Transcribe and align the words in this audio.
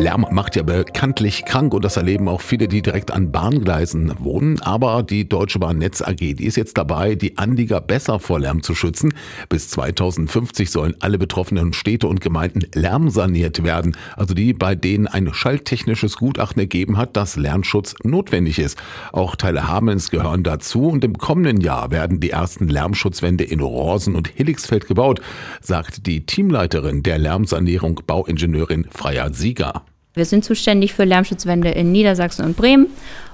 Lärm 0.00 0.24
macht 0.30 0.56
ja 0.56 0.62
bekanntlich 0.62 1.44
krank 1.44 1.74
und 1.74 1.84
das 1.84 1.98
erleben 1.98 2.26
auch 2.26 2.40
viele, 2.40 2.68
die 2.68 2.80
direkt 2.80 3.10
an 3.10 3.32
Bahngleisen 3.32 4.14
wohnen. 4.18 4.58
Aber 4.62 5.02
die 5.02 5.28
Deutsche 5.28 5.58
Bahn 5.58 5.76
Netz 5.76 6.00
AG, 6.00 6.16
die 6.16 6.46
ist 6.46 6.56
jetzt 6.56 6.78
dabei, 6.78 7.16
die 7.16 7.36
Anlieger 7.36 7.82
besser 7.82 8.18
vor 8.18 8.40
Lärm 8.40 8.62
zu 8.62 8.74
schützen. 8.74 9.12
Bis 9.50 9.68
2050 9.68 10.70
sollen 10.70 10.94
alle 11.00 11.18
betroffenen 11.18 11.74
Städte 11.74 12.08
und 12.08 12.22
Gemeinden 12.22 12.62
lärmsaniert 12.74 13.62
werden. 13.62 13.94
Also 14.16 14.32
die, 14.32 14.54
bei 14.54 14.74
denen 14.74 15.06
ein 15.06 15.34
schalltechnisches 15.34 16.16
Gutachten 16.16 16.60
ergeben 16.60 16.96
hat, 16.96 17.14
dass 17.14 17.36
Lärmschutz 17.36 17.94
notwendig 18.02 18.58
ist. 18.58 18.78
Auch 19.12 19.36
Teile 19.36 19.68
Hamelns 19.68 20.10
gehören 20.10 20.44
dazu 20.44 20.88
und 20.88 21.04
im 21.04 21.18
kommenden 21.18 21.60
Jahr 21.60 21.90
werden 21.90 22.20
die 22.20 22.30
ersten 22.30 22.68
Lärmschutzwände 22.68 23.44
in 23.44 23.60
Rosen 23.60 24.14
und 24.16 24.28
Hilligsfeld 24.28 24.86
gebaut, 24.88 25.20
sagt 25.60 26.06
die 26.06 26.24
Teamleiterin 26.24 27.02
der 27.02 27.18
Lärmsanierung 27.18 28.00
Bauingenieurin 28.06 28.86
Freier 28.90 29.34
Sieger. 29.34 29.84
Wir 30.20 30.26
sind 30.26 30.44
zuständig 30.44 30.92
für 30.92 31.04
Lärmschutzwände 31.04 31.70
in 31.70 31.92
Niedersachsen 31.92 32.44
und 32.44 32.54
Bremen. 32.54 32.88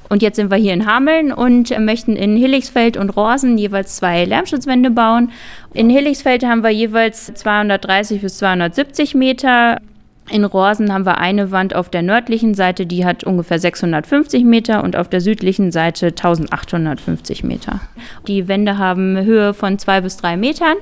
Und 0.09 0.23
jetzt 0.23 0.37
sind 0.37 0.53
wir 0.53 0.57
hier 0.57 0.73
in 0.73 0.87
Hameln 0.87 1.33
und 1.33 1.77
möchten 1.81 2.15
in 2.15 2.37
Hilligsfeld 2.37 2.97
und 2.97 3.11
Rosen 3.11 3.59
jeweils 3.59 3.97
zwei 3.97 4.25
Lärmschutzwände 4.25 4.93
bauen. 4.93 5.33
In 5.75 5.91
Hilligsfeld 5.91 6.47
haben 6.47 6.63
wir 6.63 6.71
jeweils 6.71 7.35
230 7.35 8.21
bis 8.21 8.39
270 8.39 9.17
Meter. 9.17 9.79
In 10.31 10.45
Rosen 10.45 10.93
haben 10.93 11.05
wir 11.05 11.19
eine 11.19 11.51
Wand 11.51 11.75
auf 11.75 11.89
der 11.89 12.03
nördlichen 12.03 12.55
Seite, 12.55 12.87
die 12.87 13.05
hat 13.05 13.25
ungefähr 13.25 13.59
650 13.59 14.45
Meter 14.45 14.85
und 14.85 14.95
auf 14.95 15.09
der 15.09 15.21
südlichen 15.21 15.73
Seite 15.73 16.07
1850 16.07 17.43
Meter. 17.43 17.81
Die 18.29 18.47
Wände 18.47 18.79
haben 18.79 19.25
Höhe 19.25 19.55
von 19.55 19.81
zwei 19.81 20.03
bis 20.03 20.19
drei 20.19 20.37
Metern 20.37 20.77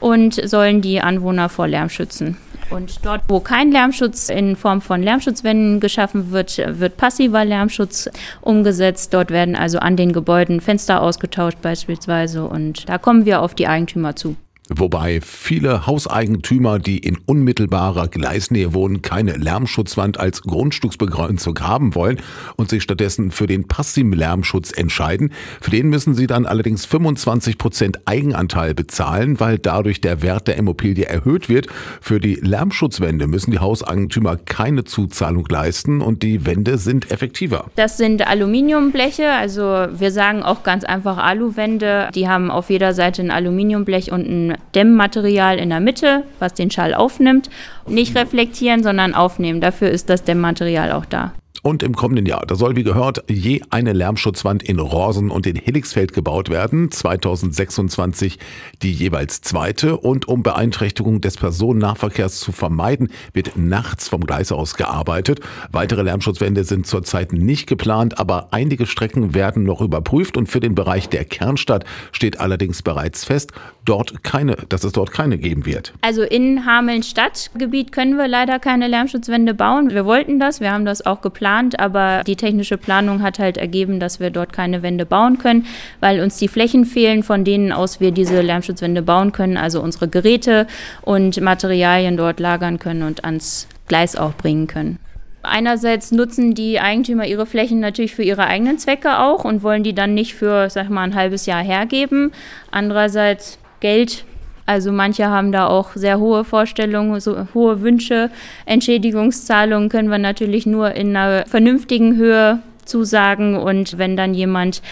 und 0.00 0.34
sollen 0.48 0.80
die 0.80 1.00
Anwohner 1.00 1.48
vor 1.48 1.68
Lärm 1.68 1.90
schützen. 1.90 2.38
Und 2.74 3.04
dort, 3.04 3.22
wo 3.28 3.38
kein 3.38 3.70
Lärmschutz 3.70 4.28
in 4.28 4.56
Form 4.56 4.80
von 4.80 5.00
Lärmschutzwänden 5.00 5.78
geschaffen 5.78 6.32
wird, 6.32 6.58
wird 6.58 6.96
passiver 6.96 7.44
Lärmschutz 7.44 8.10
umgesetzt. 8.40 9.14
Dort 9.14 9.30
werden 9.30 9.54
also 9.54 9.78
an 9.78 9.96
den 9.96 10.12
Gebäuden 10.12 10.60
Fenster 10.60 11.00
ausgetauscht 11.00 11.58
beispielsweise 11.62 12.44
und 12.44 12.88
da 12.88 12.98
kommen 12.98 13.26
wir 13.26 13.42
auf 13.42 13.54
die 13.54 13.68
Eigentümer 13.68 14.16
zu. 14.16 14.34
Wobei 14.70 15.20
viele 15.20 15.86
Hauseigentümer, 15.86 16.78
die 16.78 16.96
in 16.96 17.18
unmittelbarer 17.26 18.08
Gleisnähe 18.08 18.72
wohnen, 18.72 19.02
keine 19.02 19.32
Lärmschutzwand 19.32 20.18
als 20.18 20.40
Grundstücksbegrenzung 20.40 21.60
haben 21.60 21.94
wollen 21.94 22.16
und 22.56 22.70
sich 22.70 22.82
stattdessen 22.82 23.30
für 23.30 23.46
den 23.46 23.68
passiven 23.68 24.14
Lärmschutz 24.14 24.72
entscheiden. 24.72 25.32
Für 25.60 25.70
den 25.70 25.90
müssen 25.90 26.14
sie 26.14 26.26
dann 26.26 26.46
allerdings 26.46 26.86
25 26.86 27.58
Prozent 27.58 28.00
Eigenanteil 28.06 28.72
bezahlen, 28.72 29.38
weil 29.38 29.58
dadurch 29.58 30.00
der 30.00 30.22
Wert 30.22 30.48
der 30.48 30.56
Immobilie 30.56 31.04
erhöht 31.04 31.50
wird. 31.50 31.66
Für 32.00 32.18
die 32.18 32.36
Lärmschutzwände 32.36 33.26
müssen 33.26 33.50
die 33.50 33.58
Hauseigentümer 33.58 34.38
keine 34.38 34.84
Zuzahlung 34.84 35.46
leisten 35.46 36.00
und 36.00 36.22
die 36.22 36.46
Wände 36.46 36.78
sind 36.78 37.10
effektiver. 37.10 37.66
Das 37.76 37.98
sind 37.98 38.26
Aluminiumbleche, 38.26 39.30
also 39.30 39.62
wir 39.62 40.10
sagen 40.10 40.42
auch 40.42 40.62
ganz 40.62 40.84
einfach 40.84 41.18
Aluwände. 41.18 42.08
Die 42.14 42.28
haben 42.28 42.50
auf 42.50 42.70
jeder 42.70 42.94
Seite 42.94 43.20
ein 43.20 43.30
Aluminiumblech 43.30 44.10
und 44.10 44.26
ein 44.26 44.53
Dämmmaterial 44.74 45.58
in 45.58 45.70
der 45.70 45.80
Mitte, 45.80 46.24
was 46.38 46.54
den 46.54 46.70
Schall 46.70 46.94
aufnimmt. 46.94 47.50
Nicht 47.86 48.16
reflektieren, 48.16 48.82
sondern 48.82 49.14
aufnehmen. 49.14 49.60
Dafür 49.60 49.90
ist 49.90 50.08
das 50.10 50.24
Dämmmaterial 50.24 50.92
auch 50.92 51.04
da. 51.04 51.32
Und 51.66 51.82
im 51.82 51.96
kommenden 51.96 52.26
Jahr, 52.26 52.44
da 52.44 52.56
soll 52.56 52.76
wie 52.76 52.82
gehört 52.82 53.24
je 53.26 53.62
eine 53.70 53.94
Lärmschutzwand 53.94 54.62
in 54.62 54.78
Rosen 54.78 55.30
und 55.30 55.46
in 55.46 55.56
Hilligsfeld 55.56 56.12
gebaut 56.12 56.50
werden. 56.50 56.90
2026 56.90 58.38
die 58.82 58.92
jeweils 58.92 59.40
zweite. 59.40 59.96
Und 59.96 60.28
um 60.28 60.42
Beeinträchtigung 60.42 61.22
des 61.22 61.38
Personennahverkehrs 61.38 62.38
zu 62.38 62.52
vermeiden, 62.52 63.08
wird 63.32 63.56
nachts 63.56 64.08
vom 64.08 64.26
Gleis 64.26 64.52
aus 64.52 64.74
gearbeitet. 64.74 65.40
Weitere 65.72 66.02
Lärmschutzwände 66.02 66.64
sind 66.64 66.86
zurzeit 66.86 67.32
nicht 67.32 67.66
geplant, 67.66 68.18
aber 68.18 68.48
einige 68.50 68.84
Strecken 68.84 69.32
werden 69.32 69.62
noch 69.62 69.80
überprüft. 69.80 70.36
Und 70.36 70.50
für 70.50 70.60
den 70.60 70.74
Bereich 70.74 71.08
der 71.08 71.24
Kernstadt 71.24 71.86
steht 72.12 72.40
allerdings 72.40 72.82
bereits 72.82 73.24
fest, 73.24 73.52
dort 73.86 74.22
keine, 74.22 74.56
dass 74.68 74.84
es 74.84 74.92
dort 74.92 75.12
keine 75.12 75.38
geben 75.38 75.64
wird. 75.64 75.94
Also 76.02 76.24
in 76.24 76.66
Hameln 76.66 77.02
Stadtgebiet 77.02 77.90
können 77.90 78.18
wir 78.18 78.28
leider 78.28 78.58
keine 78.58 78.86
Lärmschutzwände 78.86 79.54
bauen. 79.54 79.88
Wir 79.88 80.04
wollten 80.04 80.38
das, 80.38 80.60
wir 80.60 80.70
haben 80.70 80.84
das 80.84 81.06
auch 81.06 81.22
geplant 81.22 81.53
geplant, 81.54 81.78
aber 81.78 82.22
die 82.24 82.36
technische 82.36 82.76
Planung 82.76 83.22
hat 83.22 83.38
halt 83.38 83.56
ergeben, 83.56 84.00
dass 84.00 84.20
wir 84.20 84.30
dort 84.30 84.52
keine 84.52 84.82
Wände 84.82 85.06
bauen 85.06 85.38
können, 85.38 85.66
weil 86.00 86.20
uns 86.20 86.36
die 86.38 86.48
Flächen 86.48 86.84
fehlen, 86.84 87.22
von 87.22 87.44
denen 87.44 87.72
aus 87.72 88.00
wir 88.00 88.10
diese 88.10 88.40
Lärmschutzwände 88.40 89.02
bauen 89.02 89.32
können, 89.32 89.56
also 89.56 89.80
unsere 89.80 90.08
Geräte 90.08 90.66
und 91.02 91.40
Materialien 91.40 92.16
dort 92.16 92.40
lagern 92.40 92.78
können 92.78 93.02
und 93.02 93.24
ans 93.24 93.68
Gleis 93.86 94.16
auch 94.16 94.34
bringen 94.34 94.66
können. 94.66 94.98
Einerseits 95.42 96.10
nutzen 96.10 96.54
die 96.54 96.80
Eigentümer 96.80 97.26
ihre 97.26 97.44
Flächen 97.44 97.78
natürlich 97.78 98.14
für 98.14 98.22
ihre 98.22 98.46
eigenen 98.46 98.78
Zwecke 98.78 99.18
auch 99.18 99.44
und 99.44 99.62
wollen 99.62 99.82
die 99.82 99.94
dann 99.94 100.14
nicht 100.14 100.34
für, 100.34 100.70
sag 100.70 100.88
mal, 100.88 101.02
ein 101.02 101.14
halbes 101.14 101.44
Jahr 101.44 101.62
hergeben. 101.62 102.32
Andererseits 102.70 103.58
Geld 103.80 104.24
also 104.66 104.92
manche 104.92 105.26
haben 105.26 105.52
da 105.52 105.66
auch 105.66 105.90
sehr 105.94 106.18
hohe 106.18 106.44
Vorstellungen, 106.44 107.20
so 107.20 107.46
hohe 107.54 107.82
Wünsche. 107.82 108.30
Entschädigungszahlungen 108.66 109.88
können 109.88 110.10
wir 110.10 110.18
natürlich 110.18 110.66
nur 110.66 110.92
in 110.92 111.16
einer 111.16 111.44
vernünftigen 111.46 112.16
Höhe 112.16 112.60
zusagen 112.84 113.56
und 113.56 113.98
wenn 113.98 114.16
dann 114.16 114.34
jemand 114.34 114.82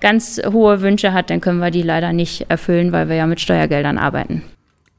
ganz 0.00 0.40
hohe 0.50 0.80
Wünsche 0.80 1.12
hat, 1.12 1.30
dann 1.30 1.40
können 1.40 1.58
wir 1.58 1.70
die 1.70 1.82
leider 1.82 2.12
nicht 2.12 2.46
erfüllen, 2.48 2.92
weil 2.92 3.08
wir 3.08 3.16
ja 3.16 3.26
mit 3.26 3.40
Steuergeldern 3.40 3.98
arbeiten. 3.98 4.42